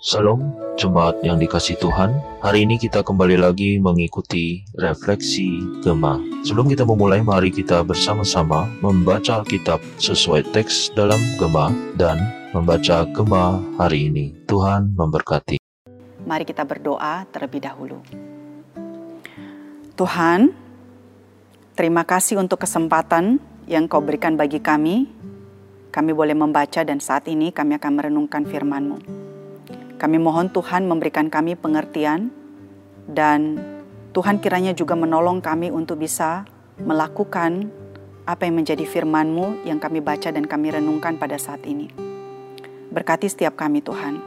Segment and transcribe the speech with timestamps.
[0.00, 2.08] Salam, jemaat yang dikasih Tuhan.
[2.40, 6.16] Hari ini kita kembali lagi mengikuti refleksi Gema.
[6.40, 11.68] Sebelum kita memulai, mari kita bersama-sama membaca Alkitab sesuai teks dalam Gema
[12.00, 12.16] dan
[12.56, 14.32] membaca Gema hari ini.
[14.48, 15.60] Tuhan memberkati.
[16.24, 18.00] Mari kita berdoa terlebih dahulu.
[20.00, 20.48] Tuhan,
[21.76, 23.36] terima kasih untuk kesempatan
[23.68, 25.12] yang kau berikan bagi kami.
[25.92, 29.28] Kami boleh membaca dan saat ini kami akan merenungkan firman-Mu.
[30.00, 32.32] Kami mohon Tuhan memberikan kami pengertian
[33.04, 33.60] dan
[34.16, 36.48] Tuhan kiranya juga menolong kami untuk bisa
[36.80, 37.68] melakukan
[38.24, 41.92] apa yang menjadi firman-Mu yang kami baca dan kami renungkan pada saat ini.
[42.88, 44.24] Berkati setiap kami Tuhan.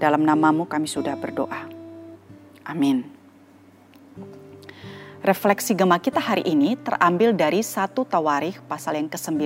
[0.00, 1.68] Dalam namamu kami sudah berdoa.
[2.64, 3.04] Amin.
[5.22, 9.38] Refleksi gema kita hari ini terambil dari satu Tawarikh pasal yang ke-9.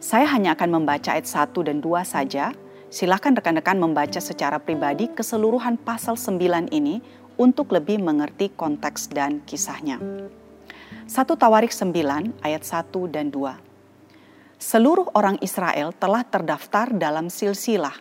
[0.00, 2.56] Saya hanya akan membaca ayat 1 dan 2 saja,
[2.90, 6.98] Silakan rekan-rekan membaca secara pribadi keseluruhan pasal 9 ini
[7.38, 10.02] untuk lebih mengerti konteks dan kisahnya.
[10.02, 14.58] 1 Tawarik 9 ayat 1 dan 2.
[14.58, 17.94] Seluruh orang Israel telah terdaftar dalam silsilah.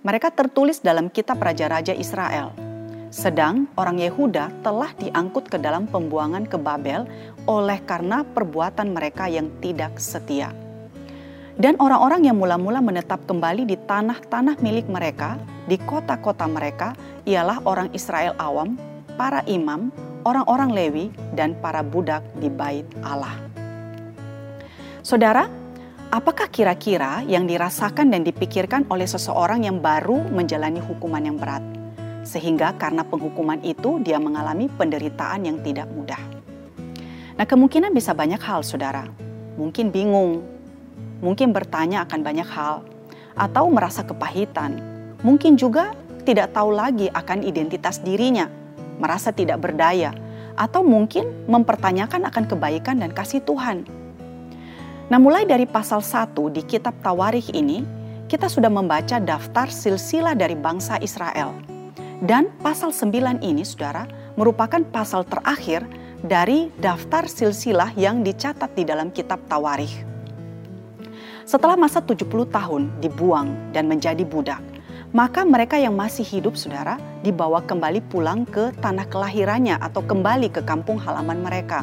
[0.00, 2.56] Mereka tertulis dalam kitab Raja-Raja Israel.
[3.12, 7.04] Sedang orang Yehuda telah diangkut ke dalam pembuangan ke Babel
[7.44, 10.71] oleh karena perbuatan mereka yang tidak setia
[11.60, 15.36] dan orang-orang yang mula-mula menetap kembali di tanah-tanah milik mereka,
[15.68, 16.96] di kota-kota mereka,
[17.28, 18.80] ialah orang Israel awam,
[19.20, 19.92] para imam,
[20.24, 23.36] orang-orang Lewi, dan para budak di bait Allah.
[25.04, 25.44] Saudara,
[26.08, 31.60] apakah kira-kira yang dirasakan dan dipikirkan oleh seseorang yang baru menjalani hukuman yang berat?
[32.22, 36.22] Sehingga karena penghukuman itu dia mengalami penderitaan yang tidak mudah.
[37.34, 39.10] Nah kemungkinan bisa banyak hal saudara.
[39.58, 40.46] Mungkin bingung,
[41.22, 42.82] mungkin bertanya akan banyak hal,
[43.38, 44.78] atau merasa kepahitan,
[45.24, 48.46] mungkin juga tidak tahu lagi akan identitas dirinya,
[48.98, 50.14] merasa tidak berdaya,
[50.54, 53.88] atau mungkin mempertanyakan akan kebaikan dan kasih Tuhan.
[55.08, 57.84] Nah mulai dari pasal 1 di kitab Tawarikh ini,
[58.30, 61.52] kita sudah membaca daftar silsilah dari bangsa Israel.
[62.22, 64.06] Dan pasal 9 ini, saudara,
[64.38, 65.84] merupakan pasal terakhir
[66.22, 70.11] dari daftar silsilah yang dicatat di dalam kitab Tawarikh.
[71.42, 72.22] Setelah masa 70
[72.54, 74.62] tahun dibuang dan menjadi budak,
[75.10, 80.62] maka mereka yang masih hidup saudara dibawa kembali pulang ke tanah kelahirannya atau kembali ke
[80.62, 81.82] kampung halaman mereka.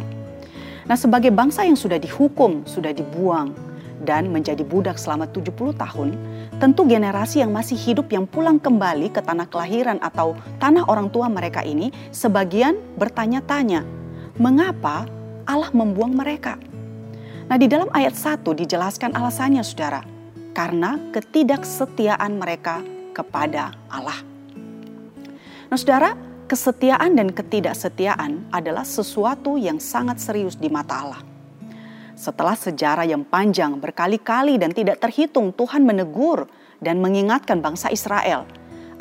[0.88, 3.54] Nah sebagai bangsa yang sudah dihukum, sudah dibuang,
[4.00, 6.16] dan menjadi budak selama 70 tahun,
[6.58, 11.28] tentu generasi yang masih hidup yang pulang kembali ke tanah kelahiran atau tanah orang tua
[11.28, 13.84] mereka ini sebagian bertanya-tanya,
[14.40, 15.04] mengapa
[15.44, 16.56] Allah membuang mereka?
[17.50, 20.06] Nah di dalam ayat 1 dijelaskan alasannya saudara.
[20.54, 24.22] Karena ketidaksetiaan mereka kepada Allah.
[25.74, 26.14] Nah saudara,
[26.46, 31.22] kesetiaan dan ketidaksetiaan adalah sesuatu yang sangat serius di mata Allah.
[32.14, 36.46] Setelah sejarah yang panjang berkali-kali dan tidak terhitung Tuhan menegur
[36.78, 38.46] dan mengingatkan bangsa Israel.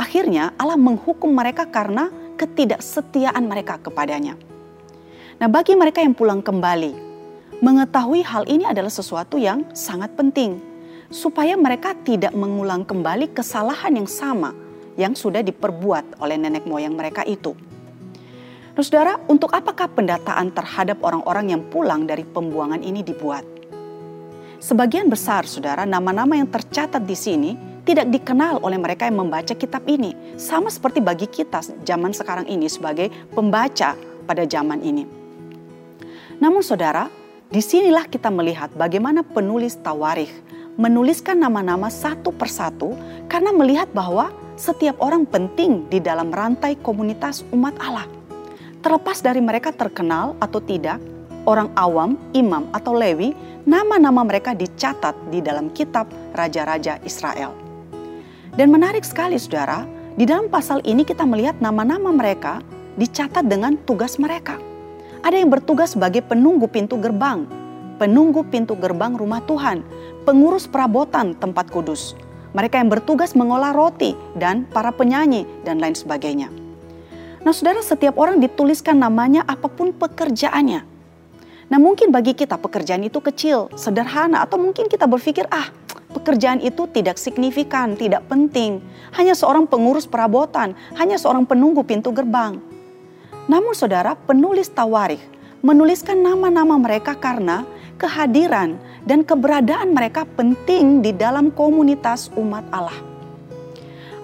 [0.01, 2.09] Akhirnya Allah menghukum mereka karena
[2.41, 4.41] ketidaksetiaan mereka kepadanya.
[5.37, 7.08] Nah bagi mereka yang pulang kembali
[7.59, 10.63] Mengetahui hal ini adalah sesuatu yang sangat penting,
[11.11, 14.55] supaya mereka tidak mengulang kembali kesalahan yang sama
[14.95, 17.59] yang sudah diperbuat oleh nenek moyang mereka itu.
[18.79, 23.43] Nah, saudara, untuk apakah pendataan terhadap orang-orang yang pulang dari pembuangan ini dibuat?
[24.63, 29.83] Sebagian besar, saudara, nama-nama yang tercatat di sini tidak dikenal oleh mereka yang membaca kitab
[29.91, 33.99] ini, sama seperti bagi kita zaman sekarang ini sebagai pembaca
[34.31, 35.03] pada zaman ini.
[36.39, 37.18] Namun, saudara,
[37.49, 40.29] Di sinilah kita melihat bagaimana penulis Tawarikh
[40.77, 42.93] menuliskan nama-nama satu persatu
[43.25, 44.29] karena melihat bahwa
[44.61, 48.05] setiap orang penting di dalam rantai komunitas umat Allah.
[48.85, 51.01] Terlepas dari mereka terkenal atau tidak,
[51.49, 53.33] orang awam, imam atau lewi,
[53.65, 56.05] nama-nama mereka dicatat di dalam kitab
[56.37, 57.57] Raja-Raja Israel.
[58.61, 59.89] Dan menarik sekali saudara,
[60.21, 62.61] di dalam pasal ini kita melihat nama-nama mereka
[63.01, 64.68] dicatat dengan tugas mereka.
[65.29, 67.45] Ada yang bertugas sebagai penunggu pintu gerbang,
[68.01, 69.85] penunggu pintu gerbang rumah Tuhan,
[70.25, 72.17] pengurus perabotan tempat kudus.
[72.57, 76.49] Mereka yang bertugas mengolah roti dan para penyanyi dan lain sebagainya.
[77.45, 80.81] Nah saudara setiap orang dituliskan namanya apa pun pekerjaannya.
[81.69, 85.69] Nah mungkin bagi kita pekerjaan itu kecil, sederhana atau mungkin kita berpikir ah
[86.17, 88.81] pekerjaan itu tidak signifikan, tidak penting.
[89.13, 92.68] Hanya seorang pengurus perabotan, hanya seorang penunggu pintu gerbang.
[93.49, 95.25] Namun saudara, penulis Tawarikh
[95.65, 97.65] menuliskan nama-nama mereka karena
[97.97, 98.77] kehadiran
[99.09, 102.95] dan keberadaan mereka penting di dalam komunitas umat Allah.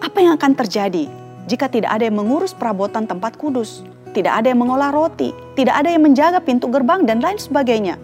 [0.05, 1.09] Apa yang akan terjadi
[1.49, 3.81] jika tidak ada yang mengurus perabotan tempat kudus,
[4.13, 7.97] tidak ada yang mengolah roti, tidak ada yang menjaga pintu gerbang, dan lain sebagainya?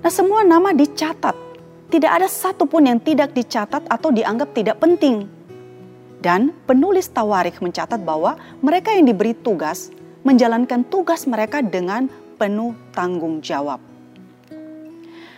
[0.00, 1.34] Nah, semua nama dicatat.
[1.86, 5.26] Tidak ada satupun yang tidak dicatat atau dianggap tidak penting.
[6.18, 9.94] Dan penulis Tawarikh mencatat bahwa mereka yang diberi tugas
[10.26, 13.78] menjalankan tugas mereka dengan penuh tanggung jawab.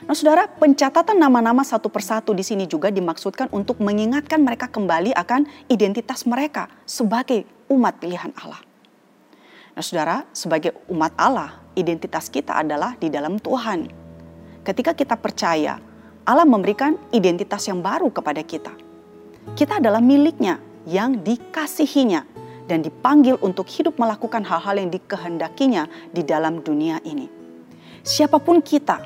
[0.09, 5.45] Nah, saudara, pencatatan nama-nama satu persatu di sini juga dimaksudkan untuk mengingatkan mereka kembali akan
[5.69, 8.65] identitas mereka sebagai umat pilihan Allah.
[9.77, 13.93] Nah, saudara, sebagai umat Allah, identitas kita adalah di dalam Tuhan.
[14.65, 15.77] Ketika kita percaya,
[16.25, 18.73] Allah memberikan identitas yang baru kepada kita.
[19.53, 20.57] Kita adalah miliknya
[20.89, 27.27] yang dikasihinya dan dipanggil untuk hidup melakukan hal-hal yang dikehendakinya di dalam dunia ini.
[28.05, 29.01] Siapa pun kita,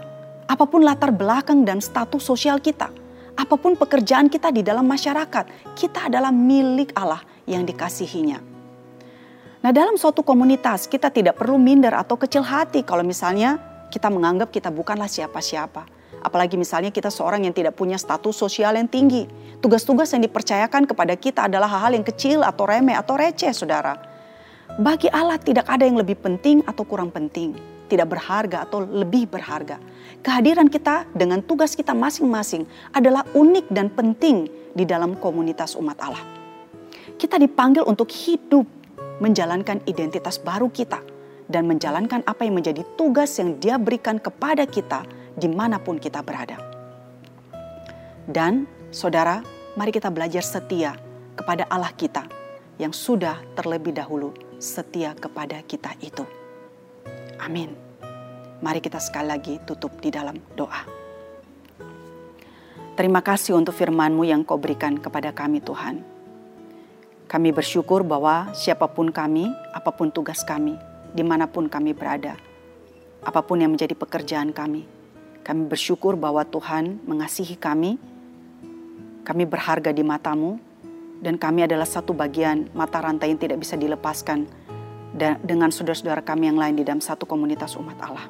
[0.51, 2.91] apa pun latar belakang dan status sosial kita,
[3.39, 8.53] apa pun pekerjaan kita di dalam masyarakat, kita adalah milik Allah yang dikasihinya.
[9.63, 13.63] Nah, dalam suatu komunitas kita tidak perlu minder atau kecil hati kalau misalnya
[13.95, 16.02] kita menganggap kita bukanlah siapa-siapa.
[16.23, 19.27] Apalagi misalnya kita seorang yang tidak punya status sosial yang tinggi.
[19.59, 23.99] Tugas-tugas yang dipercayakan kepada kita adalah hal-hal yang kecil atau remeh atau receh, saudara.
[24.79, 27.53] Bagi Allah tidak ada yang lebih penting atau kurang penting,
[27.93, 29.77] tidak berharga atau lebih berharga.
[30.23, 32.65] Kehadiran kita dengan tugas kita masing-masing
[32.95, 36.25] adalah unik dan penting di dalam komunitas umat Allah.
[37.19, 38.65] Kita dipanggil untuk hidup
[39.21, 41.03] menjalankan identitas baru kita
[41.53, 45.05] dan menjalankan apa yang menjadi tugas yang dia berikan kepada kita
[45.37, 46.61] di mana pun kita berada.
[48.29, 49.43] Dan saudara,
[49.75, 50.95] mari kita belajar setia
[51.35, 52.29] kepada Allah kita
[52.79, 54.33] yang sudah terlebih dahulu
[54.63, 56.23] setia kepada kita itu.
[57.43, 57.75] Amin.
[58.63, 60.87] Mari kita sekali lagi tutup di dalam doa.
[62.95, 66.05] Terima kasih untuk firman-Mu yang kau berikan kepada kami Tuhan.
[67.27, 70.77] Kami bersyukur bahwa siapa pun kami, apa pun tugas kami,
[71.17, 72.37] di mana pun kami berada,
[73.25, 74.85] apa pun yang menjadi pekerjaan kami,
[75.43, 77.99] kami bersyukur bahwa Tuhan mengasihi kami,
[79.27, 80.63] kami berharga di matamu,
[81.23, 84.47] dan kami adalah satu bagian mata rantai yang tidak bisa dilepaskan
[85.43, 88.27] dengan saudara-saudara kami yang lain di dalam satu komunitas umat Allah.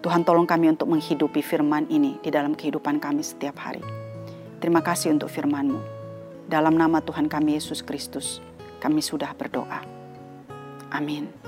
[0.00, 3.84] Tuhan tolong kami untuk menghidupi firman ini di dalam kehidupan kami setiap hari.
[4.60, 5.80] Terima kasih untuk firman-Mu.
[6.48, 8.40] Dalam nama Tuhan kami Yesus Kristus,
[8.80, 9.84] kami sudah berdoa.
[10.92, 11.39] Amin.